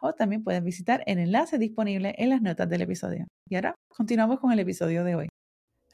[0.00, 3.26] o también puedes visitar el enlace disponible en las notas del episodio.
[3.48, 5.28] Y ahora continuamos con el episodio de hoy.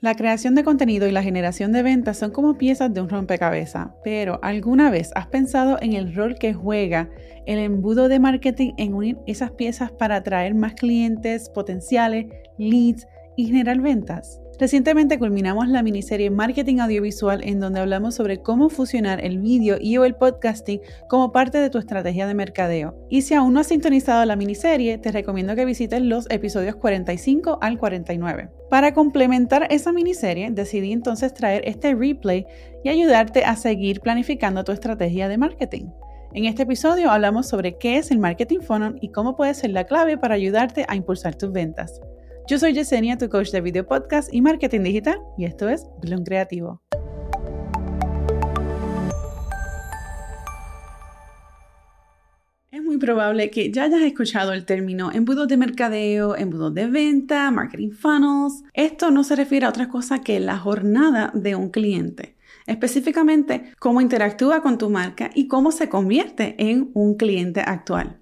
[0.02, 3.91] La creación de contenido y la generación de ventas son como piezas de un rompecabezas,
[4.02, 7.09] pero ¿alguna vez has pensado en el rol que juega
[7.46, 12.27] el embudo de marketing en unir esas piezas para atraer más clientes potenciales,
[12.59, 14.41] leads y generar ventas?
[14.59, 19.97] Recientemente culminamos la miniserie Marketing Audiovisual en donde hablamos sobre cómo fusionar el vídeo y
[19.97, 22.95] o el podcasting como parte de tu estrategia de mercadeo.
[23.09, 27.59] Y si aún no has sintonizado la miniserie, te recomiendo que visites los episodios 45
[27.60, 28.51] al 49.
[28.69, 32.46] Para complementar esa miniserie, decidí entonces traer este replay
[32.85, 35.87] y ayudarte a seguir planificando tu estrategia de marketing.
[36.35, 39.85] En este episodio hablamos sobre qué es el marketing funnel y cómo puede ser la
[39.85, 42.01] clave para ayudarte a impulsar tus ventas.
[42.48, 46.24] Yo soy Yesenia, tu coach de video podcast y marketing digital, y esto es Bloom
[46.24, 46.82] Creativo.
[52.73, 57.48] Es muy probable que ya hayas escuchado el término embudos de mercadeo, embudos de venta,
[57.52, 58.65] marketing funnels.
[58.74, 64.00] Esto no se refiere a otra cosa que la jornada de un cliente específicamente cómo
[64.00, 68.22] interactúa con tu marca y cómo se convierte en un cliente actual.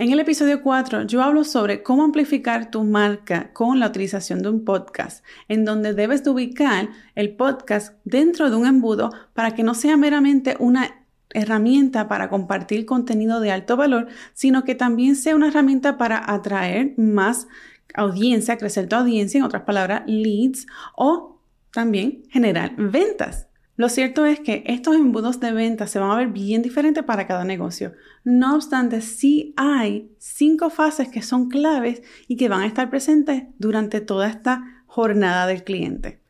[0.00, 4.48] En el episodio 4 yo hablo sobre cómo amplificar tu marca con la utilización de
[4.48, 9.62] un podcast, en donde debes de ubicar el podcast dentro de un embudo para que
[9.62, 15.36] no sea meramente una herramienta para compartir contenido de alto valor, sino que también sea
[15.36, 17.46] una herramienta para atraer más
[17.92, 21.42] audiencia, crecer tu audiencia, en otras palabras, leads, o
[21.72, 23.49] también generar ventas.
[23.80, 27.26] Lo cierto es que estos embudos de venta se van a ver bien diferentes para
[27.26, 27.94] cada negocio.
[28.24, 33.44] No obstante, sí hay cinco fases que son claves y que van a estar presentes
[33.58, 36.20] durante toda esta jornada del cliente.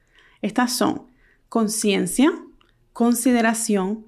[0.42, 1.08] Estas son
[1.48, 2.32] conciencia,
[2.92, 4.06] consideración,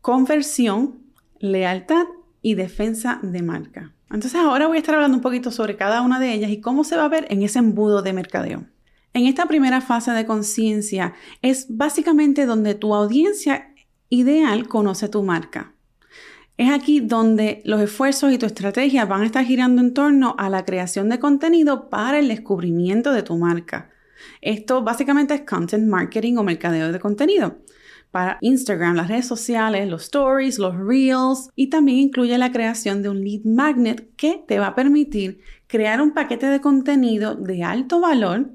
[0.00, 1.00] conversión,
[1.40, 2.06] lealtad
[2.42, 3.92] y defensa de marca.
[4.08, 6.84] Entonces ahora voy a estar hablando un poquito sobre cada una de ellas y cómo
[6.84, 8.66] se va a ver en ese embudo de mercadeo.
[9.14, 13.72] En esta primera fase de conciencia es básicamente donde tu audiencia
[14.08, 15.72] ideal conoce tu marca.
[16.56, 20.50] Es aquí donde los esfuerzos y tu estrategia van a estar girando en torno a
[20.50, 23.90] la creación de contenido para el descubrimiento de tu marca.
[24.40, 27.58] Esto básicamente es content marketing o mercadeo de contenido
[28.10, 33.08] para Instagram, las redes sociales, los stories, los reels y también incluye la creación de
[33.08, 38.00] un lead magnet que te va a permitir crear un paquete de contenido de alto
[38.00, 38.50] valor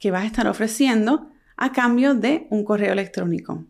[0.00, 3.64] que vas a estar ofreciendo a cambio de un correo electrónico.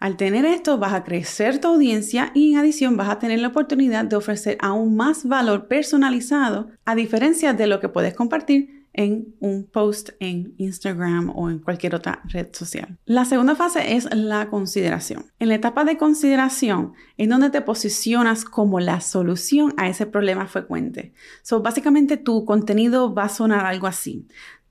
[0.00, 3.48] Al tener esto vas a crecer tu audiencia y en adición vas a tener la
[3.48, 9.36] oportunidad de ofrecer aún más valor personalizado a diferencia de lo que puedes compartir en
[9.38, 12.98] un post en Instagram o en cualquier otra red social.
[13.06, 15.26] La segunda fase es la consideración.
[15.38, 20.48] En la etapa de consideración es donde te posicionas como la solución a ese problema
[20.48, 21.12] frecuente.
[21.42, 24.26] So, básicamente tu contenido va a sonar algo así.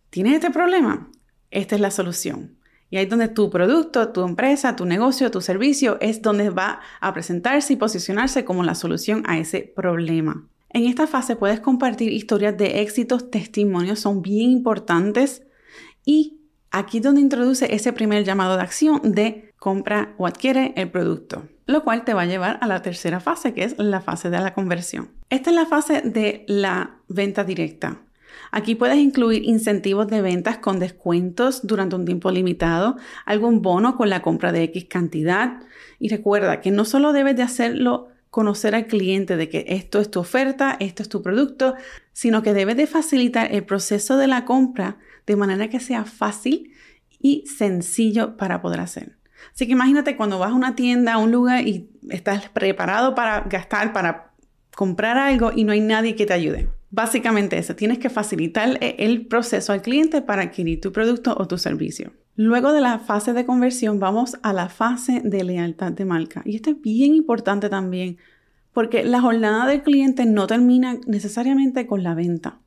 [0.09, 1.09] ¿Tienes este problema?
[1.51, 2.57] Esta es la solución.
[2.89, 6.79] Y ahí es donde tu producto, tu empresa, tu negocio, tu servicio es donde va
[7.01, 10.47] a presentarse y posicionarse como la solución a ese problema.
[10.69, 15.43] En esta fase puedes compartir historias de éxitos, testimonios, son bien importantes
[16.05, 16.39] y
[16.71, 21.47] aquí es donde introduce ese primer llamado de acción de compra o adquiere el producto,
[21.65, 24.39] lo cual te va a llevar a la tercera fase que es la fase de
[24.39, 25.09] la conversión.
[25.29, 28.01] Esta es la fase de la venta directa.
[28.51, 34.09] Aquí puedes incluir incentivos de ventas con descuentos durante un tiempo limitado, algún bono con
[34.09, 35.61] la compra de X cantidad.
[35.99, 40.11] Y recuerda que no solo debes de hacerlo conocer al cliente de que esto es
[40.11, 41.75] tu oferta, esto es tu producto,
[42.13, 46.73] sino que debes de facilitar el proceso de la compra de manera que sea fácil
[47.19, 49.17] y sencillo para poder hacer.
[49.53, 53.41] Así que imagínate cuando vas a una tienda, a un lugar y estás preparado para
[53.41, 54.33] gastar, para
[54.75, 56.69] comprar algo y no hay nadie que te ayude.
[56.89, 61.57] Básicamente eso, tienes que facilitar el proceso al cliente para adquirir tu producto o tu
[61.57, 62.13] servicio.
[62.35, 66.43] Luego de la fase de conversión vamos a la fase de lealtad de marca.
[66.45, 68.17] Y esto es bien importante también
[68.73, 72.59] porque la jornada del cliente no termina necesariamente con la venta.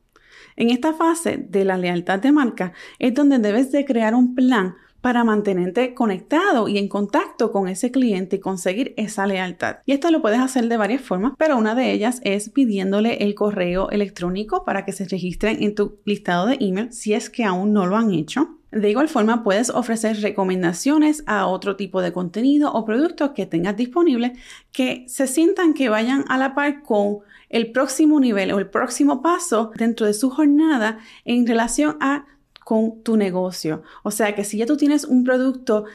[0.56, 4.74] En esta fase de la lealtad de marca es donde debes de crear un plan
[5.00, 9.78] para mantenerte conectado y en contacto con ese cliente y conseguir esa lealtad.
[9.86, 13.34] Y esto lo puedes hacer de varias formas, pero una de ellas es pidiéndole el
[13.34, 17.72] correo electrónico para que se registren en tu listado de email si es que aún
[17.72, 18.56] no lo han hecho.
[18.70, 23.76] De igual forma, puedes ofrecer recomendaciones a otro tipo de contenido o producto que tengas
[23.76, 24.34] disponible
[24.70, 27.18] que se sientan que vayan a la par con
[27.48, 32.26] el próximo nivel o el próximo paso dentro de su jornada en relación a
[32.70, 33.82] con tu negocio.
[34.04, 35.86] O sea que si ya tú tienes un producto,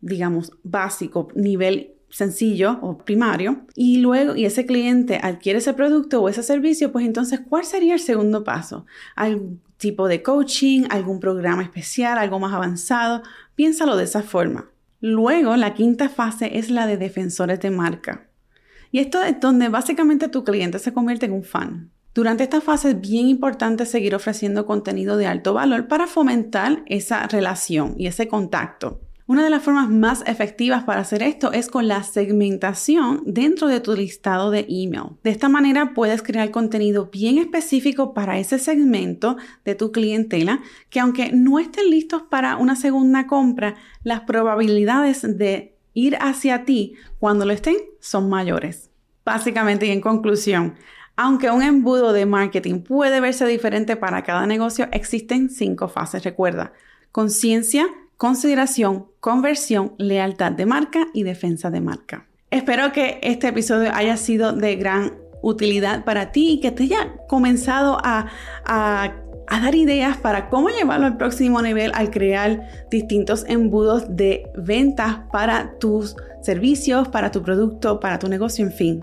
[0.00, 6.28] digamos, básico, nivel sencillo o primario y luego y ese cliente adquiere ese producto o
[6.28, 8.84] ese servicio, pues entonces ¿cuál sería el segundo paso?
[9.14, 13.22] ¿Algún tipo de coaching, algún programa especial, algo más avanzado?
[13.54, 14.68] Piénsalo de esa forma.
[15.00, 18.26] Luego, la quinta fase es la de defensores de marca.
[18.90, 21.93] Y esto es donde básicamente tu cliente se convierte en un fan.
[22.14, 27.26] Durante esta fase es bien importante seguir ofreciendo contenido de alto valor para fomentar esa
[27.26, 29.00] relación y ese contacto.
[29.26, 33.80] Una de las formas más efectivas para hacer esto es con la segmentación dentro de
[33.80, 35.16] tu listado de email.
[35.24, 41.00] De esta manera puedes crear contenido bien específico para ese segmento de tu clientela que
[41.00, 43.74] aunque no estén listos para una segunda compra,
[44.04, 48.90] las probabilidades de ir hacia ti cuando lo estén son mayores.
[49.24, 50.74] Básicamente y en conclusión,
[51.16, 56.24] aunque un embudo de marketing puede verse diferente para cada negocio, existen cinco fases.
[56.24, 56.72] Recuerda,
[57.12, 62.26] conciencia, consideración, conversión, lealtad de marca y defensa de marca.
[62.50, 65.12] Espero que este episodio haya sido de gran
[65.42, 68.26] utilidad para ti y que te haya comenzado a,
[68.64, 69.12] a,
[69.50, 75.78] dar ideas para cómo llevarlo al próximo nivel al crear distintos embudos de ventas para
[75.78, 79.02] tus servicios, para tu producto, para tu negocio, en fin.